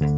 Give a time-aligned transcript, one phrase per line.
[0.00, 0.14] Buenos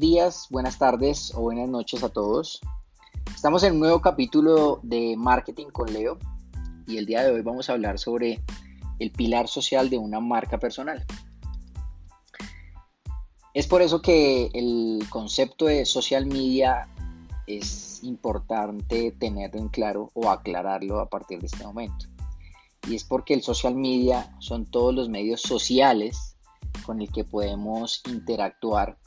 [0.00, 2.60] días, buenas tardes o buenas noches a todos.
[3.34, 6.16] Estamos en un nuevo capítulo de Marketing con Leo
[6.86, 8.44] y el día de hoy vamos a hablar sobre
[9.00, 11.04] el pilar social de una marca personal.
[13.56, 16.90] Es por eso que el concepto de social media
[17.46, 22.04] es importante tenerlo en claro o aclararlo a partir de este momento.
[22.86, 26.36] Y es porque el social media son todos los medios sociales
[26.84, 28.98] con el que podemos interactuar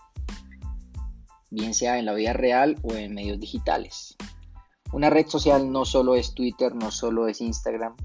[1.51, 4.15] bien sea en la vida real o en medios digitales.
[4.91, 7.95] Una red social no solo es Twitter, no solo es Instagram,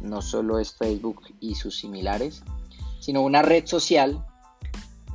[0.00, 2.44] no solo es Facebook y sus similares,
[3.00, 4.24] sino una red social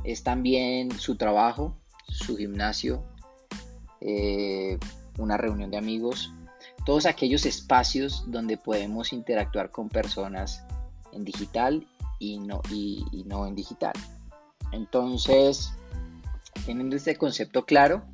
[0.06, 1.76] es también su trabajo,
[2.08, 3.04] su gimnasio,
[4.00, 4.78] eh,
[5.18, 6.32] una reunión de amigos,
[6.84, 10.64] todos aquellos espacios donde podemos interactuar con personas
[11.12, 11.86] en digital
[12.18, 13.92] y no, y no en digital.
[14.72, 15.72] Entonces,
[16.64, 18.04] teniendo este concepto claro,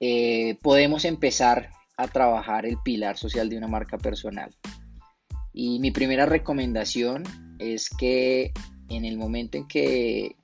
[0.00, 4.50] eh, podemos empezar a trabajar el pilar social de una marca personal.
[5.52, 7.22] Y mi primera recomendación
[7.58, 8.52] es que
[8.96, 10.36] en el momento en que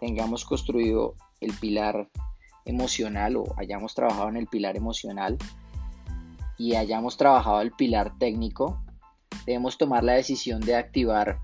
[0.00, 2.08] tengamos construido el pilar
[2.64, 5.38] emocional o hayamos trabajado en el pilar emocional
[6.56, 8.82] y hayamos trabajado el pilar técnico,
[9.46, 11.40] debemos tomar la decisión de activar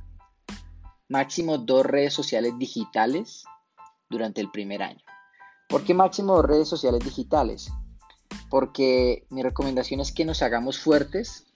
[1.09, 3.45] máximo dos redes sociales digitales
[4.09, 5.05] durante el primer año.
[5.69, 7.71] ¿Por qué máximo redes sociales digitales?
[8.48, 11.47] Porque mi recomendación es que nos hagamos fuertes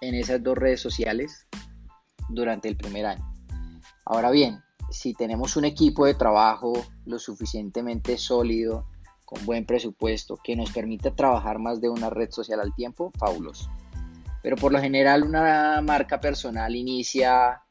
[0.00, 1.46] en esas dos redes sociales
[2.28, 3.29] durante el primer año.
[4.10, 6.72] Ahora bien, si tenemos un equipo de trabajo
[7.06, 8.84] lo suficientemente sólido,
[9.24, 13.70] con buen presupuesto, que nos permita trabajar más de una red social al tiempo, fabuloso.
[14.42, 17.62] Pero por lo general una marca personal inicia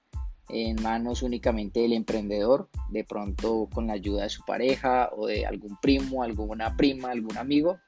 [0.47, 5.45] en manos únicamente del emprendedor, de pronto con la ayuda de su pareja o de
[5.45, 7.79] algún primo, alguna prima, algún amigo,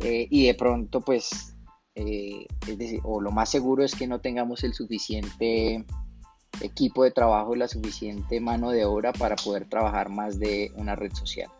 [0.00, 1.56] eh, y de pronto pues,
[1.94, 5.86] eh, es decir, o lo más seguro es que no tengamos el suficiente
[6.60, 11.12] equipo de trabajo, la suficiente mano de obra para poder trabajar más de una red
[11.12, 11.50] social.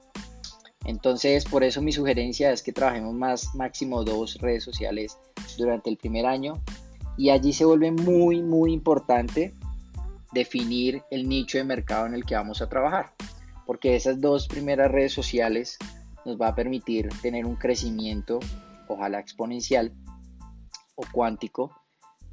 [0.84, 5.18] Entonces, por eso mi sugerencia es que trabajemos más máximo dos redes sociales
[5.58, 6.60] durante el primer año
[7.16, 9.54] y allí se vuelve muy, muy importante
[10.32, 13.12] definir el nicho de mercado en el que vamos a trabajar,
[13.66, 15.76] porque esas dos primeras redes sociales
[16.24, 18.40] nos va a permitir tener un crecimiento,
[18.88, 19.92] ojalá exponencial
[20.94, 21.79] o cuántico,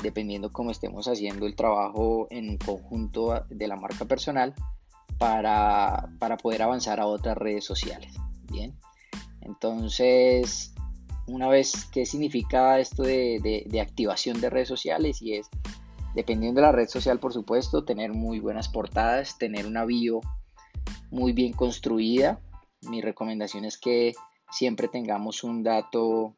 [0.02, 4.54] dependiendo cómo estemos haciendo el trabajo en conjunto de la marca personal
[5.18, 6.10] para,
[6.42, 8.14] poder avanzar a otras redes sociales.
[8.52, 8.78] Bien,
[9.42, 10.74] entonces,
[11.28, 15.22] una vez, ¿qué significa esto de, de activación de redes sociales?
[15.22, 15.50] Y es
[16.18, 20.22] dependiendo de la red social, por supuesto, tener muy buenas portadas, tener una bio
[21.12, 22.40] muy bien construida.
[22.82, 24.14] Mi recomendación es que
[24.52, 26.34] siempre tengamos un dato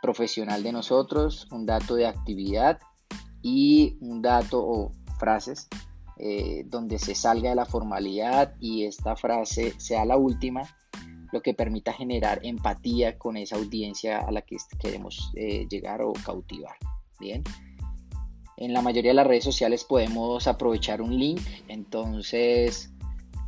[0.00, 2.78] profesional de nosotros, un dato de actividad
[3.42, 5.68] y un dato o frases
[6.18, 10.62] eh, donde se salga de la formalidad y esta frase sea la última,
[11.32, 16.12] lo que permita generar empatía con esa audiencia a la que queremos eh, llegar o
[16.12, 16.76] cautivar.
[17.20, 17.44] Bien.
[18.56, 22.90] En la mayoría de las redes sociales podemos aprovechar un link, entonces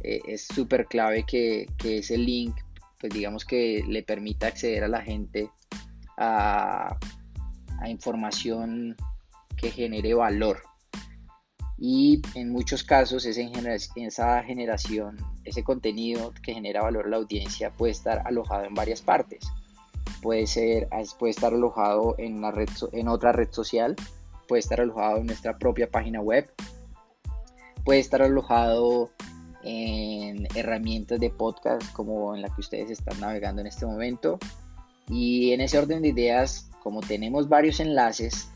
[0.04, 2.54] eh, es súper clave que, ese link,
[3.00, 5.50] pues digamos que le permita acceder a la gente
[6.16, 6.96] a,
[7.88, 8.94] información
[9.60, 10.62] que genere valor.
[11.78, 17.92] Y en muchos casos esa generación, ese contenido que genera valor a la audiencia puede
[17.92, 19.40] estar alojado en varias partes.
[20.22, 20.88] Puede, ser,
[21.18, 23.96] puede estar alojado en, una red, en otra red social,
[24.46, 26.52] puede estar alojado en nuestra propia página web,
[27.84, 29.10] puede estar alojado
[29.62, 34.38] en herramientas de podcast como en la que ustedes están navegando en este momento.
[35.08, 38.50] Y en ese orden de ideas, como tenemos varios enlaces,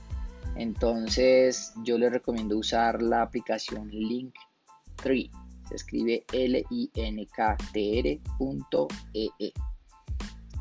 [0.57, 5.31] entonces yo les recomiendo usar la aplicación Linktree.
[5.69, 6.73] Se escribe L-I-N-K-T-R.ee.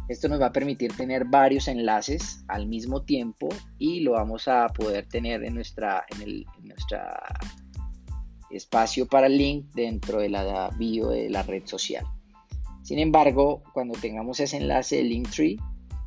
[0.10, 4.68] Esto nos va a permitir tener varios enlaces al mismo tiempo y lo vamos a
[4.68, 6.46] poder tener en, nuestra, en, el,
[8.50, 12.06] espacio para link dentro de la bio de la red social.
[12.84, 15.58] Sin embargo, cuando tengamos ese enlace de Linktree,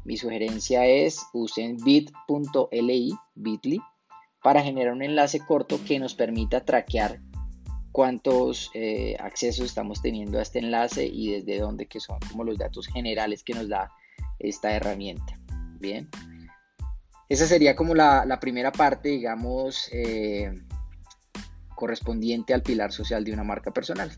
[0.06, 3.80] mi sugerencia es usen bit.ly, bit.ly,
[4.40, 7.20] para generar un enlace corto que nos permita traquear
[7.90, 12.56] cuántos eh, accesos estamos teniendo a este enlace y desde dónde, que son como los
[12.56, 13.90] datos generales que nos da
[14.38, 15.40] esta herramienta.
[15.80, 16.08] Bien.
[17.28, 20.52] Esa sería como la, primera parte, digamos, eh,
[21.74, 24.12] correspondiente al pilar social de una marca personal.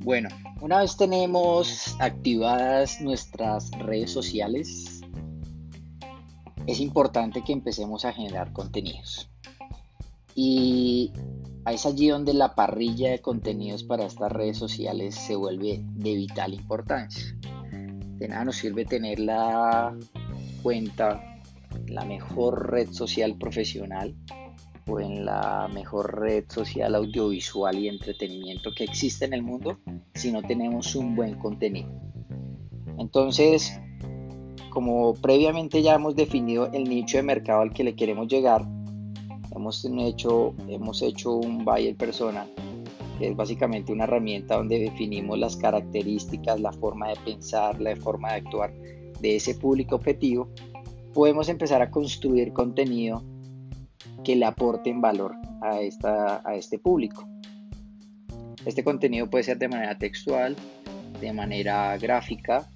[0.00, 0.28] Bueno,
[0.60, 5.00] una vez tenemos activadas nuestras redes sociales,
[6.66, 9.30] es importante que empecemos a generar contenidos.
[10.34, 11.12] Y
[11.70, 16.52] es allí donde la parrilla de contenidos para estas redes sociales se vuelve de vital
[16.52, 17.24] importancia.
[18.18, 19.96] De nada nos sirve tener la
[20.62, 21.40] cuenta,
[21.86, 24.14] la mejor red social profesional
[24.86, 29.78] o en la mejor red social audiovisual y entretenimiento que existe en el mundo
[30.14, 31.88] si no tenemos un buen contenido.
[32.98, 33.80] Entonces,
[34.70, 38.66] como previamente ya hemos definido el nicho de mercado al que le queremos llegar,
[39.54, 42.46] hemos hecho, hemos hecho un buyer persona,
[43.18, 48.32] que es básicamente una herramienta donde definimos las características, la forma de pensar, la forma
[48.32, 48.72] de actuar
[49.20, 50.48] de ese público objetivo,
[51.12, 53.22] podemos empezar a construir contenido
[54.24, 57.28] que le aporten valor a, esta, a este público.
[58.64, 60.56] Este contenido puede ser de manera textual,
[61.20, 62.68] de manera gráfica,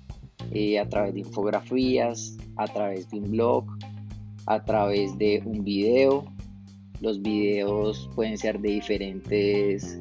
[0.53, 3.65] eh, a través de infografías, a través de un blog,
[4.47, 6.25] a través de un video.
[7.01, 9.99] Los videos pueden ser de diferentes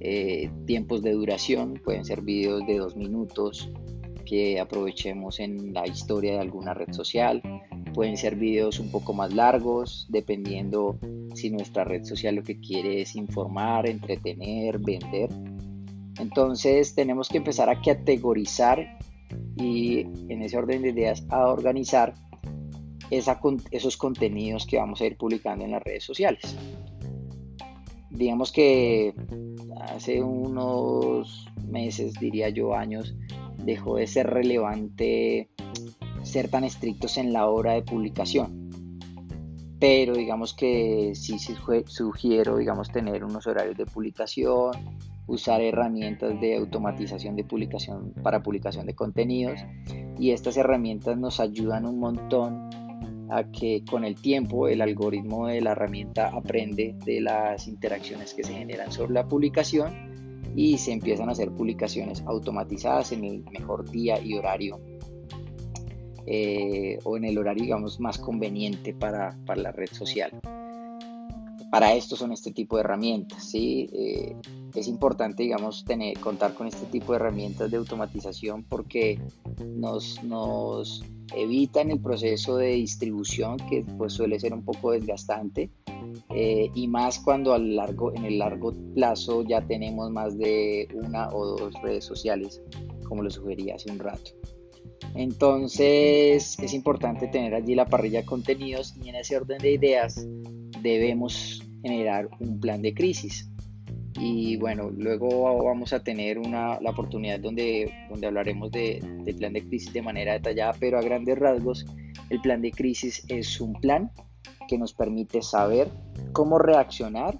[0.00, 3.70] eh, tiempos de duración, pueden ser videos de dos minutos
[4.24, 7.42] que aprovechemos en la historia de alguna red social,
[7.96, 10.98] Pueden ser videos un poco más largos, dependiendo
[11.34, 15.30] si nuestra red social lo que quiere es informar, entretener, vender.
[16.18, 18.98] Entonces tenemos que empezar a categorizar
[19.56, 22.12] y en ese orden de ideas a organizar
[23.10, 26.54] esos contenidos que vamos a ir publicando en las redes sociales.
[28.10, 29.14] Digamos que
[29.80, 33.14] hace unos meses, diría yo años,
[33.64, 35.48] dejó de ser relevante
[36.26, 38.70] ser tan estrictos en la hora de publicación.
[39.78, 44.72] Pero digamos que sí, sugiero, digamos, tener unos horarios de publicación,
[45.26, 49.60] usar herramientas de automatización de publicación para publicación de contenidos
[50.18, 52.70] y estas herramientas nos ayudan un montón
[53.28, 58.44] a que con el tiempo el algoritmo de la herramienta aprende de las interacciones que
[58.44, 59.92] se generan sobre la publicación
[60.54, 64.80] y se empiezan a hacer publicaciones automatizadas en el mejor día y horario
[66.26, 70.30] eh, o en el horario, digamos, más conveniente para, para, la red social.
[71.70, 73.88] Para esto son este tipo de herramientas, ¿sí?
[73.92, 74.36] Eh,
[74.74, 79.20] es importante, digamos, tener, contar con este tipo de herramientas de automatización porque
[79.76, 85.70] nos, nos evitan el proceso de distribución que pues suele ser un poco desgastante
[86.30, 91.28] eh, y más cuando a largo, en el largo plazo ya tenemos más de una
[91.30, 92.62] o dos redes sociales,
[93.04, 94.32] como lo sugería hace un rato.
[95.16, 100.26] Entonces es importante tener allí la parrilla de contenidos y en ese orden de ideas
[100.82, 103.50] debemos generar un plan de crisis.
[104.18, 109.52] Y bueno, luego vamos a tener una, la oportunidad donde, donde hablaremos de, del plan
[109.54, 111.86] de crisis de manera detallada, pero a grandes rasgos
[112.28, 114.10] el plan de crisis es un plan
[114.68, 115.88] que nos permite saber
[116.32, 117.38] cómo reaccionar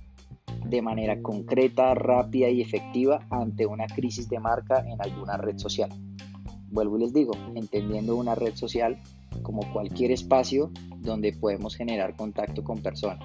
[0.65, 5.91] de manera concreta, rápida y efectiva ante una crisis de marca en alguna red social
[6.71, 9.01] vuelvo y les digo, entendiendo una red social
[9.43, 13.21] como cualquier espacio donde podemos generar contacto con personas.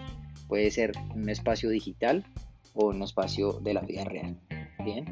[0.48, 2.26] Puede ser un espacio digital
[2.74, 4.38] o un espacio de la vida real.
[4.84, 5.06] Bien.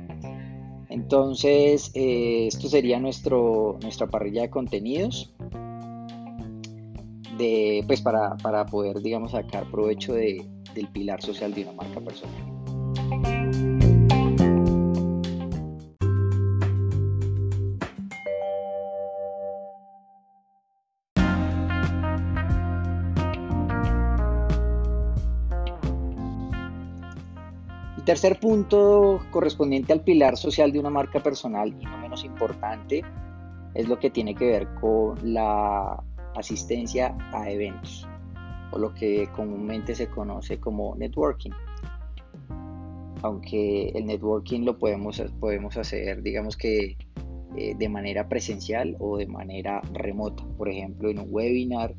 [0.90, 5.34] Entonces, eh, esto sería nuestro, nuestra parrilla de contenidos
[7.38, 12.02] de, pues para, para poder, digamos, sacar provecho de, del pilar social de una marca
[12.02, 12.59] personal.
[28.10, 33.04] Tercer punto correspondiente al pilar social de una marca personal y no menos importante
[33.76, 36.04] es lo que tiene que ver con la
[36.36, 38.08] asistencia a eventos
[38.72, 41.52] o lo que comúnmente se conoce como networking.
[43.22, 46.98] Aunque el networking lo podemos, podemos hacer, digamos que
[47.58, 51.94] eh, de manera presencial o de manera remota, por ejemplo en un webinar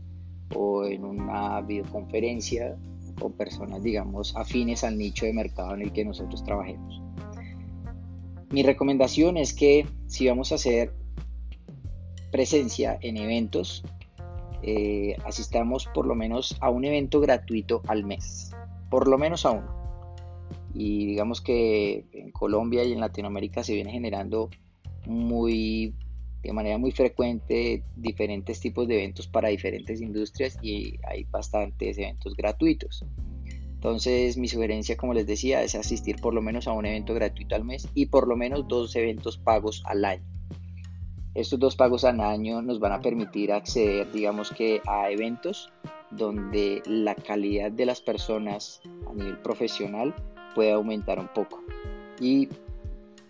[0.57, 2.77] o en una videoconferencia
[3.21, 7.03] o personas, digamos, afines al nicho de mercado en el que nosotros trabajemos.
[8.51, 10.93] Mi recomendación es que si vamos a hacer
[12.33, 13.85] presencia en eventos,
[14.63, 18.51] eh, asistamos por lo menos a un evento gratuito al mes,
[18.91, 19.81] por lo menos a uno.
[20.75, 24.51] Y digamos que en Colombia y en Latinoamérica se viene generando
[25.07, 25.95] muy
[26.43, 32.35] de manera muy frecuente diferentes tipos de eventos para diferentes industrias y hay bastantes eventos
[32.37, 33.05] gratuitos.
[33.81, 37.55] Entonces mi sugerencia, como les decía, es asistir por lo menos a un evento gratuito
[37.55, 40.25] al mes y por lo menos dos eventos pagos al año.
[41.35, 45.73] Estos dos pagos al año nos van a permitir acceder, digamos que, a eventos
[46.11, 50.15] donde la calidad de las personas a nivel profesional
[50.55, 51.63] puede aumentar un poco
[52.21, 52.49] y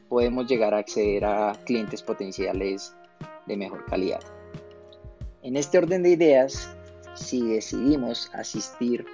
[0.09, 2.97] podemos llegar a acceder a clientes potenciales
[3.47, 4.20] de mejor calidad.
[5.42, 6.76] En este orden de ideas,
[7.14, 9.06] si decidimos asistir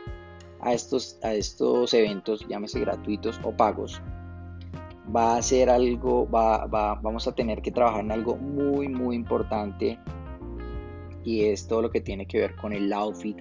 [0.60, 4.00] a estos, a estos eventos, llámese gratuitos o pagos,
[5.14, 9.98] va a ser algo, va, vamos a tener que trabajar en algo muy, muy importante
[11.24, 13.36] y es todo lo que tiene que ver con el outfit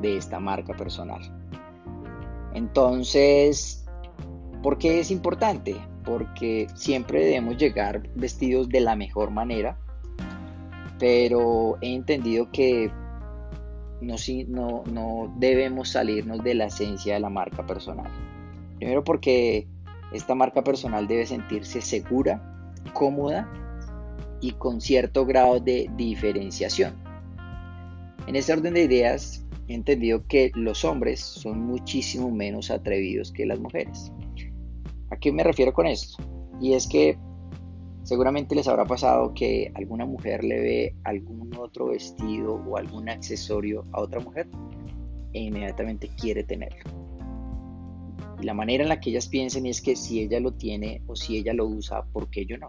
[0.00, 1.20] de esta marca personal.
[2.54, 3.86] Entonces,
[4.62, 5.76] ¿por qué es importante?
[6.04, 9.78] Porque siempre debemos llegar vestidos de la mejor manera
[10.98, 12.90] pero he entendido que
[14.00, 14.16] no,
[14.48, 18.10] no, no debemos salirnos de la esencia de la marca personal.
[18.76, 19.66] Primero porque
[20.12, 23.50] esta marca personal debe sentirse segura, cómoda
[24.40, 26.94] y con cierto grado de diferenciación.
[28.26, 33.46] En este orden de ideas, he entendido que los hombres son muchísimo menos atrevidos que
[33.46, 34.12] las mujeres.
[35.10, 36.22] ¿A qué me refiero con esto?
[36.60, 37.18] Y es que
[38.08, 43.84] Seguramente les habrá pasado que alguna mujer le ve algún otro vestido o algún accesorio
[43.92, 44.48] a otra mujer
[45.34, 46.90] e inmediatamente quiere tenerlo.
[48.40, 51.14] Y la manera en la que ellas piensan es que si ella lo tiene o
[51.14, 52.68] si ella lo usa, ¿por qué yo no?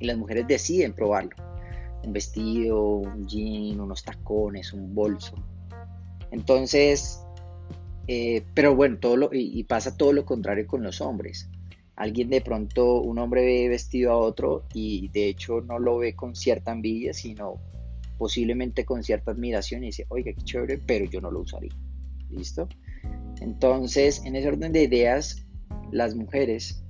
[0.00, 1.36] Y las mujeres deciden probarlo.
[2.02, 5.36] Un vestido, un jean, unos tacones, un bolso.
[6.32, 7.24] Entonces,
[8.08, 11.48] eh, pero bueno, todo y pasa todo lo contrario con los hombres
[11.96, 16.14] alguien de pronto, un hombre ve vestido a otro y de hecho no lo ve
[16.14, 17.60] con cierta envidia, sino
[18.18, 21.72] posiblemente con cierta admiración y dice, oiga, qué chévere, pero yo no lo usaría.
[22.30, 22.68] ¿Listo?
[23.40, 25.46] Entonces, en ese orden de ideas,
[25.90, 26.82] las mujeres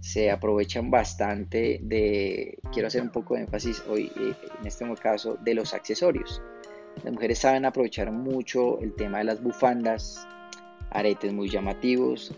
[0.00, 5.36] se aprovechan bastante de, quiero hacer un poco de énfasis hoy, eh, en este caso,
[5.42, 6.40] de los accesorios.
[7.02, 10.26] Las mujeres saben aprovechar mucho el tema de las bufandas,
[10.90, 12.32] aretes muy llamativos,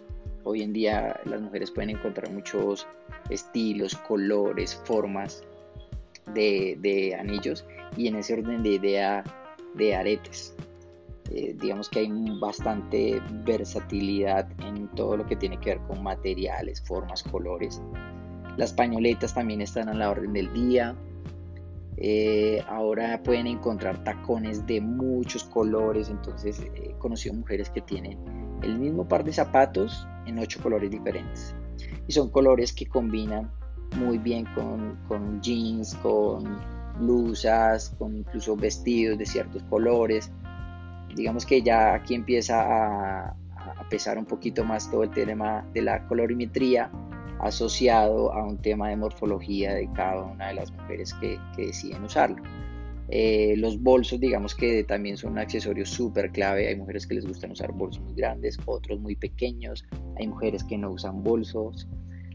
[0.45, 2.87] Hoy en día las mujeres pueden encontrar muchos
[3.28, 5.42] estilos, colores, formas
[6.35, 7.64] de, anillos
[7.97, 9.25] y en ese orden de idea
[9.75, 10.54] de aretes.
[11.30, 16.80] Eh, digamos que hay bastante versatilidad en todo lo que tiene que ver con materiales,
[16.80, 17.83] formas, colores.
[18.57, 20.97] Las pañoletas también están a la orden del día.
[21.99, 28.16] Eh, ahora pueden encontrar tacones de muchos colores, entonces he conocido mujeres que tienen
[28.62, 31.54] el mismo par de zapatos en ocho colores diferentes.
[32.06, 33.50] Y son colores que combinan
[33.96, 36.58] muy bien con, jeans, con
[36.98, 40.30] blusas, con incluso vestidos de ciertos colores.
[41.14, 43.36] Digamos que ya aquí empieza a,
[43.88, 46.90] pesar un poquito más todo el tema de la colorimetría
[47.40, 52.42] asociado a un tema de morfología de cada una de las mujeres que deciden usarlo.
[53.10, 56.68] Eh, los bolsos, digamos que también son un accesorio súper clave.
[56.68, 59.84] Hay mujeres que les gustan usar bolsos muy grandes, otros muy pequeños.
[60.18, 61.88] Hay mujeres que no usan bolsos.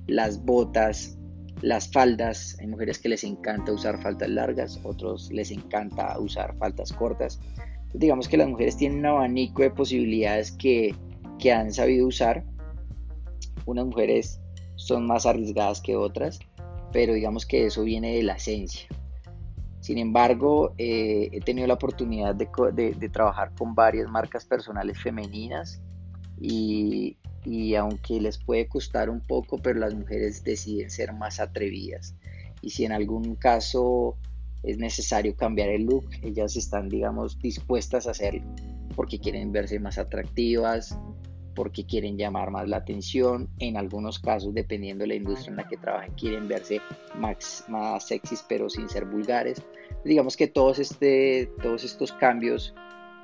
[0.07, 1.17] Las botas,
[1.61, 2.57] las faldas.
[2.59, 7.39] Hay mujeres que les encanta usar faldas largas, otros les encanta usar faldas cortas.
[7.93, 10.95] digamos que las mujeres tienen un abanico de posibilidades que,
[11.37, 12.43] que han sabido usar.
[13.65, 14.41] Unas mujeres
[14.75, 16.39] son más arriesgadas que otras,
[16.91, 18.87] pero digamos que eso viene de la esencia.
[19.83, 25.81] Sin embargo, eh, he tenido la oportunidad de, trabajar con varias marcas personales femeninas
[26.39, 27.17] y,
[27.75, 32.15] aunque les puede costar un poco, pero las mujeres deciden ser más atrevidas.
[32.61, 34.15] Y si en algún caso
[34.63, 38.45] es necesario cambiar el look, ellas están, digamos, dispuestas a hacerlo
[38.95, 40.97] porque quieren verse más atractivas,
[41.53, 43.49] porque quieren llamar más la atención.
[43.59, 46.81] En algunos casos, dependiendo de la industria en la que trabajen, quieren verse
[47.15, 49.61] más, más sexys pero sin ser vulgares.
[50.03, 52.73] Digamos que todos, este, todos estos cambios,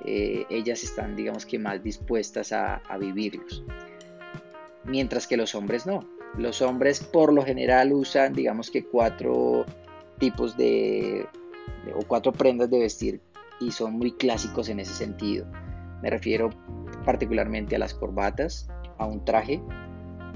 [0.04, 3.62] eh, ellas están, digamos que más dispuestas a, a vivirlos.
[4.84, 6.08] Mientras que los hombres no.
[6.38, 9.66] Los hombres por lo general usan, digamos que cuatro
[10.20, 11.26] tipos de,
[11.94, 13.20] o cuatro prendas de vestir
[13.58, 15.46] y son muy clásicos en ese sentido
[16.02, 16.50] Me refiero
[17.04, 19.60] particularmente a las corbatas, a un traje,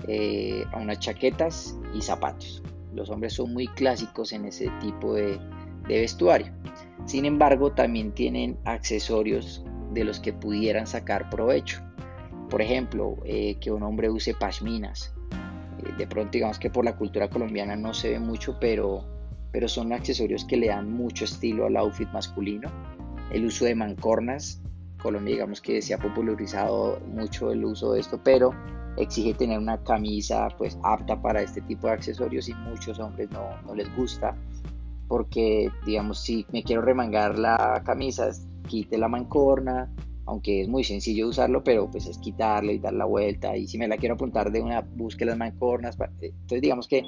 [0.08, 2.62] eh, a unas chaquetas y zapatos.
[2.94, 5.38] Los hombres son muy clásicos en ese tipo de,
[5.88, 6.52] vestuario.
[7.06, 11.82] Sin embargo, también tienen accesorios de los que pudieran sacar provecho.
[12.48, 15.14] Por ejemplo, eh, que un hombre use pashminas.
[15.78, 19.04] Eh, de pronto digamos que por la cultura colombiana no se ve mucho, pero,
[19.52, 22.70] pero son accesorios que le dan mucho estilo al outfit masculino.
[23.32, 24.62] El uso de mancornas.
[25.04, 28.52] Colombia digamos que se ha popularizado mucho el uso de esto, pero
[28.96, 33.44] exige tener una camisa pues apta para este tipo de accesorios y muchos hombres no,
[33.66, 34.34] no les gusta
[35.06, 38.30] porque digamos si me quiero remangar la camisa
[38.66, 39.92] quite la mancorna
[40.26, 43.54] aunque es muy sencillo usarlo pero pues es quitarle y dar la vuelta.
[43.58, 47.02] Y si me la quiero apuntar de una busque las mancornas eh, entonces digamos que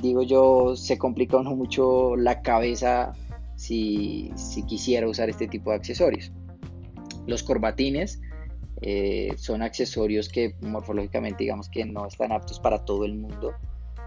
[0.00, 3.12] digo yo se complica uno mucho la cabeza
[3.56, 6.32] si, si quisiera usar este tipo de accesorios
[7.26, 8.20] los corbatines
[8.80, 13.54] eh, son accesorios que morfológicamente digamos que no están aptos para todo el mundo.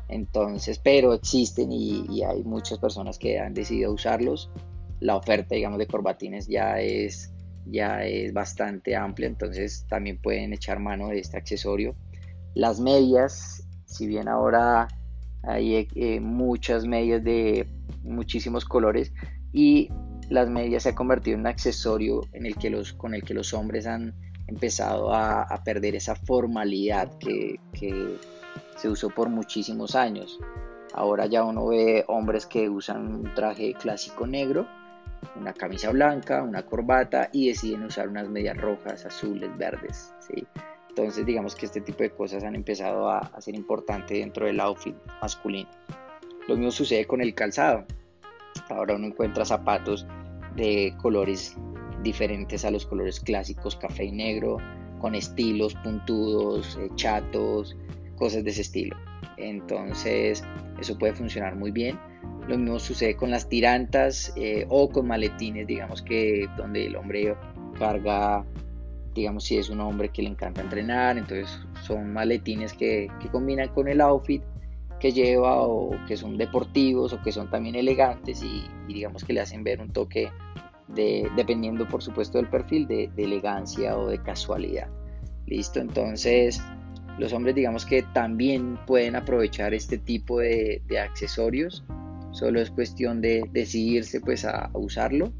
[0.07, 4.51] Entonces, pero existen y, hay muchas personas que han decidido usarlos.
[4.99, 7.33] La oferta, digamos, de corbatines ya es,
[7.65, 11.95] ya es bastante amplia, entonces también pueden echar mano de este accesorio.
[12.53, 14.87] Las medias, si bien ahora
[15.43, 17.67] hay eh, muchas medias de
[18.03, 19.11] muchísimos colores
[19.53, 19.89] y
[20.29, 23.33] las medias se ha convertido en un accesorio en el que los, con el que
[23.33, 24.13] los hombres han
[24.47, 27.59] empezado a, perder esa formalidad que,
[28.77, 30.39] se usó por muchísimos años.
[30.93, 34.67] Ahora ya uno ve hombres que usan un traje clásico negro,
[35.35, 40.13] una camisa blanca, una corbata y deciden usar unas medias rojas, azules, verdes.
[40.19, 40.45] ¿sí?
[40.89, 44.59] Entonces digamos que este tipo de cosas han empezado a, a ser importantes dentro del
[44.59, 45.69] outfit masculino.
[46.47, 47.85] Lo mismo sucede con el calzado.
[48.69, 50.05] Ahora uno encuentra zapatos
[50.55, 51.55] de colores
[52.03, 54.57] diferentes a los colores clásicos café y negro,
[54.99, 57.75] con estilos puntudos, eh, chatos,
[58.15, 58.95] cosas de ese estilo.
[59.37, 60.43] Entonces,
[60.79, 61.99] eso puede funcionar muy bien.
[62.47, 67.35] Lo mismo sucede con las tirantas eh, o con maletines, digamos que donde el hombre
[67.77, 68.45] carga,
[69.15, 73.87] digamos si es un hombre que le encanta entrenar, entonces son maletines que, combinan con
[73.87, 74.43] el outfit
[75.05, 79.41] que lleva o que son deportivos o que son también elegantes y digamos que le
[79.41, 80.31] hacen ver un toque
[80.87, 84.87] dependiendo por supuesto del perfil de, elegancia o de casualidad.
[85.45, 86.59] Listo, entonces
[87.19, 91.83] los hombres digamos que también pueden aprovechar este tipo de, accesorios,
[92.31, 95.31] solo es cuestión de decidirse pues a, usarlo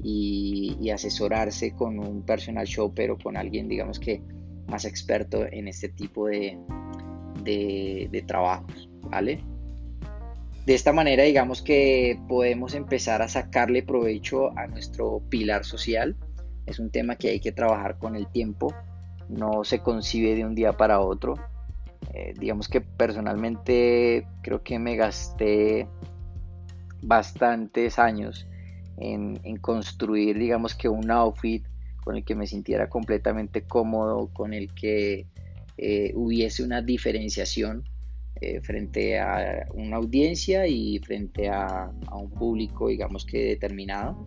[0.00, 4.22] y, asesorarse con un personal shopper o con alguien digamos que
[4.68, 6.56] más experto en este tipo de,
[7.42, 9.44] de trabajos, ¿vale?
[10.68, 16.14] De esta manera, digamos que podemos empezar a sacarle provecho a nuestro pilar social.
[16.66, 18.74] Es un tema que hay que trabajar con el tiempo,
[19.30, 21.36] no se concibe de un día para otro.
[22.12, 25.88] Eh, digamos que personalmente creo que me gasté
[27.00, 28.46] bastantes años
[28.98, 31.64] en, construir, digamos que un outfit
[32.04, 35.26] con el que me sintiera completamente cómodo, con el que
[35.78, 37.84] eh, hubiese una diferenciación
[38.40, 44.26] eh, frente a una audiencia y frente a, un público, digamos que determinado.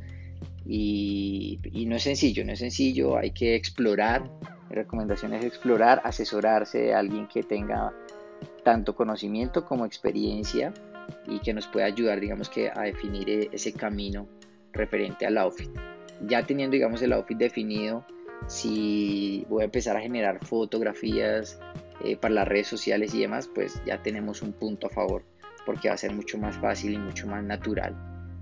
[0.66, 4.30] Y, no es sencillo, no es sencillo, hay que explorar.
[4.70, 7.94] Mi recomendación es explorar, asesorarse de alguien que tenga
[8.64, 10.74] tanto conocimiento como experiencia
[11.28, 14.28] y que nos pueda ayudar, digamos que, a definir e, ese camino
[14.74, 15.70] referente al outfit.
[16.28, 18.06] Ya teniendo, digamos, el outfit definido,
[18.48, 21.60] si voy a empezar a generar fotografías
[22.04, 25.24] eh, para las redes sociales y demás, pues ya tenemos un punto a favor
[25.66, 27.96] porque va a ser mucho más fácil y mucho más natural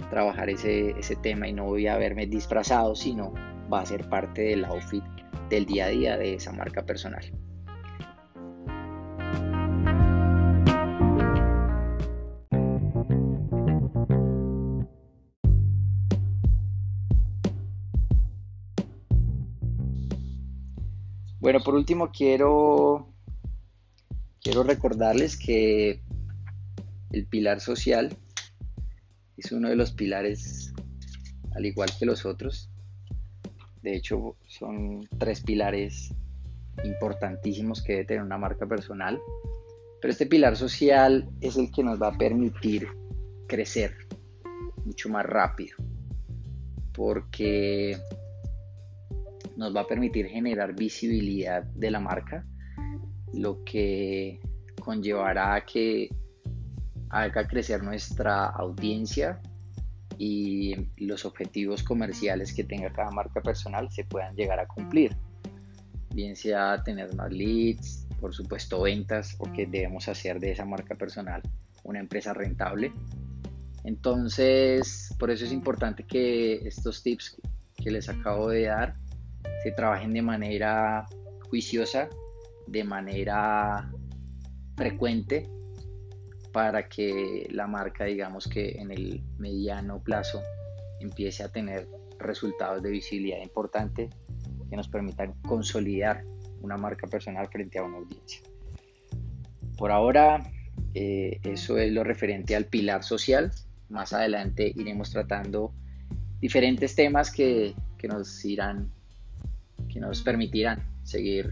[0.10, 3.34] trabajar ese, ese tema y no voy a verme disfrazado, sino
[3.72, 5.04] va a ser parte del outfit
[5.50, 7.24] del día a día de esa marca personal.
[21.40, 23.08] Bueno, por último quiero
[24.42, 26.02] Quiero recordarles que
[27.12, 28.16] el pilar social
[29.36, 30.74] es uno de los pilares
[31.56, 32.70] al igual que los otros.
[33.82, 36.14] De hecho, son tres pilares
[36.86, 39.20] importantísimos que debe tener una marca personal.
[40.02, 42.88] Pero este pilar social es el que nos va a permitir
[43.46, 43.98] crecer
[44.86, 45.76] mucho más rápido.
[46.94, 47.98] Porque
[49.58, 52.46] nos va a permitir generar visibilidad de la marca
[53.34, 54.40] lo que
[54.80, 56.10] conllevará que
[57.10, 59.42] haga crecer nuestra audiencia
[60.18, 65.16] y los objetivos comerciales que tenga cada marca personal se puedan llegar a cumplir.
[66.14, 70.96] Bien sea tener más leads, por supuesto ventas, o que debemos hacer de esa marca
[70.96, 71.42] personal
[71.84, 72.92] una empresa rentable.
[73.86, 77.38] Entonces, por eso es importante que estos tips
[77.76, 78.96] que les acabo de dar
[79.64, 81.06] se trabajen de manera
[81.50, 82.10] juiciosa,
[82.72, 83.92] de manera
[84.76, 85.50] frecuente,
[86.52, 90.42] para que la marca, digamos que en el mediano plazo,
[91.00, 91.88] empiece a tener
[92.20, 94.10] resultados de visibilidad importante
[94.70, 96.24] que nos permitan consolidar
[96.62, 98.42] una marca personal frente a una audiencia.
[99.78, 100.52] Por ahora,
[100.94, 103.52] eh, eso es lo referente al pilar social.
[103.90, 105.74] Más adelante iremos tratando
[106.40, 108.92] diferentes temas que, que nos irán,
[109.92, 111.52] que nos permitirán seguir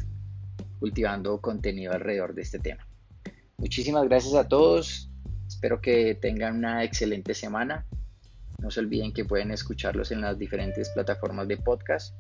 [0.79, 2.87] cultivando contenido alrededor de este tema.
[3.57, 5.09] Muchísimas gracias a todos.
[5.47, 7.85] Espero que tengan una excelente semana.
[8.59, 12.13] No se olviden que pueden escucharlos en las diferentes plataformas de podcast,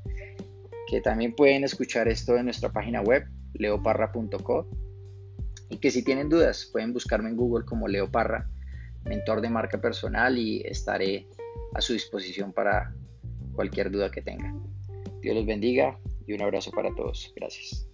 [0.87, 4.67] que también pueden escuchar esto en nuestra página web, leoparra.co,
[5.69, 8.49] y que si tienen dudas pueden buscarme en Google como Leo Parra,
[9.03, 11.27] mentor de marca personal, y estaré
[11.73, 12.93] a su disposición para
[13.53, 14.63] cualquier duda que tengan.
[15.21, 17.33] Dios los bendiga y un abrazo para todos.
[17.35, 17.87] Gracias.